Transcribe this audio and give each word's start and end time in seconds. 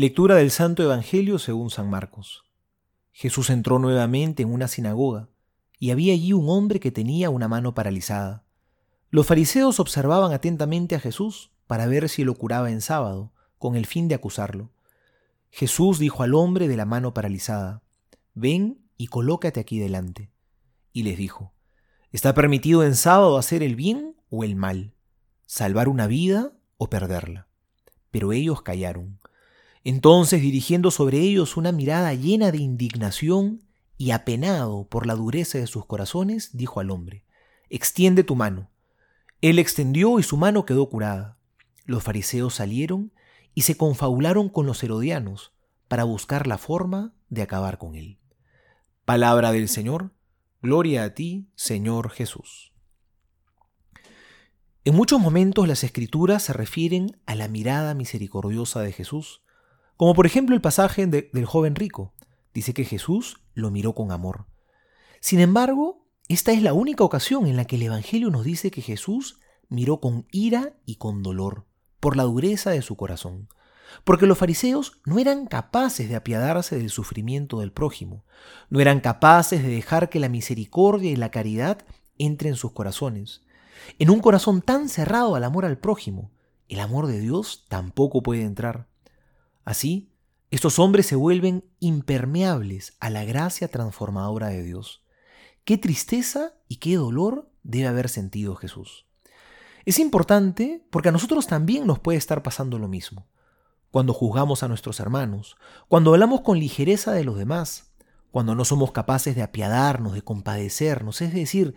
Lectura 0.00 0.36
del 0.36 0.52
Santo 0.52 0.84
Evangelio 0.84 1.40
según 1.40 1.70
San 1.70 1.90
Marcos. 1.90 2.44
Jesús 3.10 3.50
entró 3.50 3.80
nuevamente 3.80 4.44
en 4.44 4.52
una 4.52 4.68
sinagoga, 4.68 5.28
y 5.80 5.90
había 5.90 6.12
allí 6.12 6.32
un 6.32 6.48
hombre 6.48 6.78
que 6.78 6.92
tenía 6.92 7.30
una 7.30 7.48
mano 7.48 7.74
paralizada. 7.74 8.44
Los 9.10 9.26
fariseos 9.26 9.80
observaban 9.80 10.32
atentamente 10.32 10.94
a 10.94 11.00
Jesús 11.00 11.50
para 11.66 11.88
ver 11.88 12.08
si 12.08 12.22
lo 12.22 12.34
curaba 12.34 12.70
en 12.70 12.80
sábado, 12.80 13.32
con 13.58 13.74
el 13.74 13.86
fin 13.86 14.06
de 14.06 14.14
acusarlo. 14.14 14.70
Jesús 15.50 15.98
dijo 15.98 16.22
al 16.22 16.34
hombre 16.34 16.68
de 16.68 16.76
la 16.76 16.84
mano 16.84 17.12
paralizada, 17.12 17.82
Ven 18.34 18.78
y 18.98 19.08
colócate 19.08 19.58
aquí 19.58 19.80
delante. 19.80 20.30
Y 20.92 21.02
les 21.02 21.18
dijo, 21.18 21.54
¿Está 22.12 22.34
permitido 22.34 22.84
en 22.84 22.94
sábado 22.94 23.36
hacer 23.36 23.64
el 23.64 23.74
bien 23.74 24.14
o 24.30 24.44
el 24.44 24.54
mal? 24.54 24.94
¿Salvar 25.46 25.88
una 25.88 26.06
vida 26.06 26.52
o 26.76 26.88
perderla? 26.88 27.48
Pero 28.12 28.32
ellos 28.32 28.62
callaron. 28.62 29.18
Entonces, 29.88 30.42
dirigiendo 30.42 30.90
sobre 30.90 31.18
ellos 31.18 31.56
una 31.56 31.72
mirada 31.72 32.12
llena 32.12 32.52
de 32.52 32.58
indignación 32.58 33.62
y 33.96 34.10
apenado 34.10 34.86
por 34.86 35.06
la 35.06 35.14
dureza 35.14 35.56
de 35.56 35.66
sus 35.66 35.86
corazones, 35.86 36.54
dijo 36.54 36.80
al 36.80 36.90
hombre, 36.90 37.24
Extiende 37.70 38.22
tu 38.22 38.36
mano. 38.36 38.68
Él 39.40 39.58
extendió 39.58 40.18
y 40.18 40.22
su 40.22 40.36
mano 40.36 40.66
quedó 40.66 40.90
curada. 40.90 41.38
Los 41.86 42.02
fariseos 42.02 42.56
salieron 42.56 43.14
y 43.54 43.62
se 43.62 43.78
confabularon 43.78 44.50
con 44.50 44.66
los 44.66 44.82
herodianos 44.82 45.54
para 45.88 46.04
buscar 46.04 46.46
la 46.46 46.58
forma 46.58 47.14
de 47.30 47.40
acabar 47.40 47.78
con 47.78 47.94
él. 47.94 48.18
Palabra 49.06 49.52
del 49.52 49.70
Señor, 49.70 50.12
gloria 50.60 51.04
a 51.04 51.14
ti, 51.14 51.48
Señor 51.54 52.10
Jesús. 52.10 52.74
En 54.84 54.94
muchos 54.94 55.18
momentos 55.18 55.66
las 55.66 55.82
escrituras 55.82 56.42
se 56.42 56.52
refieren 56.52 57.18
a 57.24 57.34
la 57.34 57.48
mirada 57.48 57.94
misericordiosa 57.94 58.82
de 58.82 58.92
Jesús, 58.92 59.40
como 59.98 60.14
por 60.14 60.26
ejemplo 60.26 60.54
el 60.54 60.62
pasaje 60.62 61.06
del 61.08 61.44
joven 61.44 61.74
rico. 61.74 62.14
Dice 62.54 62.72
que 62.72 62.84
Jesús 62.84 63.42
lo 63.52 63.70
miró 63.72 63.94
con 63.96 64.12
amor. 64.12 64.46
Sin 65.20 65.40
embargo, 65.40 66.06
esta 66.28 66.52
es 66.52 66.62
la 66.62 66.72
única 66.72 67.02
ocasión 67.02 67.48
en 67.48 67.56
la 67.56 67.64
que 67.64 67.76
el 67.76 67.82
Evangelio 67.82 68.30
nos 68.30 68.44
dice 68.44 68.70
que 68.70 68.80
Jesús 68.80 69.40
miró 69.68 69.98
con 70.00 70.28
ira 70.30 70.76
y 70.86 70.96
con 70.96 71.24
dolor, 71.24 71.66
por 71.98 72.16
la 72.16 72.22
dureza 72.22 72.70
de 72.70 72.80
su 72.80 72.96
corazón. 72.96 73.48
Porque 74.04 74.26
los 74.26 74.38
fariseos 74.38 75.00
no 75.04 75.18
eran 75.18 75.46
capaces 75.46 76.08
de 76.08 76.14
apiadarse 76.14 76.78
del 76.78 76.90
sufrimiento 76.90 77.58
del 77.58 77.72
prójimo, 77.72 78.24
no 78.70 78.78
eran 78.78 79.00
capaces 79.00 79.64
de 79.64 79.68
dejar 79.68 80.10
que 80.10 80.20
la 80.20 80.28
misericordia 80.28 81.10
y 81.10 81.16
la 81.16 81.32
caridad 81.32 81.78
entren 82.18 82.52
en 82.52 82.56
sus 82.56 82.70
corazones. 82.70 83.42
En 83.98 84.10
un 84.10 84.20
corazón 84.20 84.62
tan 84.62 84.88
cerrado 84.88 85.34
al 85.34 85.42
amor 85.42 85.64
al 85.64 85.78
prójimo, 85.78 86.30
el 86.68 86.78
amor 86.78 87.08
de 87.08 87.18
Dios 87.18 87.64
tampoco 87.68 88.22
puede 88.22 88.42
entrar. 88.42 88.86
Así, 89.68 90.08
estos 90.50 90.78
hombres 90.78 91.04
se 91.04 91.14
vuelven 91.14 91.62
impermeables 91.78 92.96
a 93.00 93.10
la 93.10 93.26
gracia 93.26 93.68
transformadora 93.68 94.48
de 94.48 94.62
Dios. 94.62 95.04
Qué 95.64 95.76
tristeza 95.76 96.54
y 96.68 96.76
qué 96.76 96.96
dolor 96.96 97.50
debe 97.64 97.86
haber 97.86 98.08
sentido 98.08 98.56
Jesús. 98.56 99.04
Es 99.84 99.98
importante 99.98 100.82
porque 100.88 101.10
a 101.10 101.12
nosotros 101.12 101.46
también 101.46 101.86
nos 101.86 101.98
puede 101.98 102.16
estar 102.16 102.42
pasando 102.42 102.78
lo 102.78 102.88
mismo. 102.88 103.28
Cuando 103.90 104.14
juzgamos 104.14 104.62
a 104.62 104.68
nuestros 104.68 105.00
hermanos, 105.00 105.58
cuando 105.86 106.14
hablamos 106.14 106.40
con 106.40 106.58
ligereza 106.58 107.12
de 107.12 107.24
los 107.24 107.36
demás, 107.36 107.92
cuando 108.30 108.54
no 108.54 108.64
somos 108.64 108.92
capaces 108.92 109.36
de 109.36 109.42
apiadarnos, 109.42 110.14
de 110.14 110.22
compadecernos, 110.22 111.20
es 111.20 111.34
decir, 111.34 111.74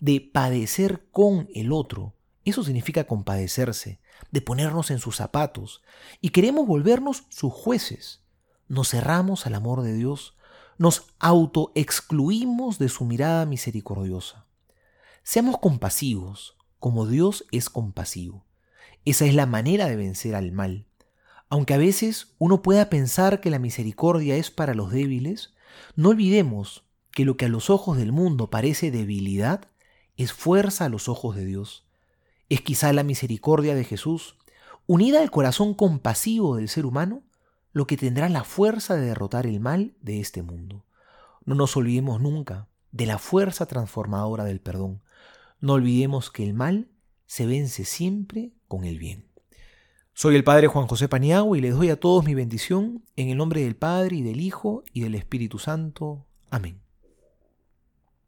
de 0.00 0.22
padecer 0.32 1.08
con 1.10 1.50
el 1.54 1.72
otro, 1.72 2.14
eso 2.44 2.62
significa 2.64 3.04
compadecerse, 3.04 4.00
de 4.30 4.40
ponernos 4.40 4.90
en 4.90 4.98
sus 4.98 5.16
zapatos, 5.16 5.82
y 6.20 6.30
queremos 6.30 6.66
volvernos 6.66 7.24
sus 7.28 7.52
jueces. 7.52 8.22
Nos 8.68 8.90
cerramos 8.90 9.46
al 9.46 9.54
amor 9.54 9.82
de 9.82 9.94
Dios, 9.94 10.36
nos 10.78 11.06
autoexcluimos 11.18 12.78
de 12.78 12.88
su 12.88 13.04
mirada 13.04 13.46
misericordiosa. 13.46 14.46
Seamos 15.22 15.58
compasivos, 15.58 16.56
como 16.78 17.06
Dios 17.06 17.46
es 17.50 17.70
compasivo. 17.70 18.44
Esa 19.04 19.24
es 19.24 19.34
la 19.34 19.46
manera 19.46 19.86
de 19.86 19.96
vencer 19.96 20.34
al 20.34 20.52
mal. 20.52 20.86
Aunque 21.48 21.74
a 21.74 21.78
veces 21.78 22.34
uno 22.38 22.62
pueda 22.62 22.90
pensar 22.90 23.40
que 23.40 23.50
la 23.50 23.58
misericordia 23.58 24.36
es 24.36 24.50
para 24.50 24.74
los 24.74 24.90
débiles, 24.90 25.54
no 25.94 26.10
olvidemos 26.10 26.84
que 27.10 27.24
lo 27.24 27.36
que 27.36 27.46
a 27.46 27.48
los 27.48 27.70
ojos 27.70 27.96
del 27.96 28.12
mundo 28.12 28.50
parece 28.50 28.90
debilidad 28.90 29.68
es 30.16 30.32
fuerza 30.32 30.86
a 30.86 30.88
los 30.88 31.08
ojos 31.08 31.36
de 31.36 31.44
Dios. 31.44 31.86
Es 32.48 32.60
quizá 32.60 32.92
la 32.92 33.02
misericordia 33.02 33.74
de 33.74 33.84
Jesús, 33.84 34.36
unida 34.86 35.20
al 35.20 35.30
corazón 35.30 35.74
compasivo 35.74 36.56
del 36.56 36.68
ser 36.68 36.86
humano, 36.86 37.22
lo 37.72 37.86
que 37.86 37.96
tendrá 37.96 38.28
la 38.28 38.44
fuerza 38.44 38.94
de 38.94 39.06
derrotar 39.06 39.46
el 39.46 39.60
mal 39.60 39.94
de 40.00 40.20
este 40.20 40.42
mundo. 40.42 40.86
No 41.44 41.54
nos 41.54 41.76
olvidemos 41.76 42.20
nunca 42.20 42.68
de 42.92 43.06
la 43.06 43.18
fuerza 43.18 43.66
transformadora 43.66 44.44
del 44.44 44.60
perdón. 44.60 45.02
No 45.60 45.74
olvidemos 45.74 46.30
que 46.30 46.44
el 46.44 46.54
mal 46.54 46.88
se 47.26 47.46
vence 47.46 47.84
siempre 47.84 48.52
con 48.68 48.84
el 48.84 48.98
bien. 48.98 49.26
Soy 50.12 50.36
el 50.36 50.44
Padre 50.44 50.68
Juan 50.68 50.86
José 50.86 51.08
Paniagua 51.08 51.58
y 51.58 51.60
les 51.60 51.74
doy 51.74 51.90
a 51.90 51.98
todos 51.98 52.24
mi 52.24 52.34
bendición 52.34 53.04
en 53.16 53.30
el 53.30 53.36
nombre 53.36 53.62
del 53.62 53.74
Padre 53.74 54.16
y 54.16 54.22
del 54.22 54.40
Hijo 54.40 54.84
y 54.92 55.00
del 55.00 55.16
Espíritu 55.16 55.58
Santo. 55.58 56.24
Amén. 56.50 56.83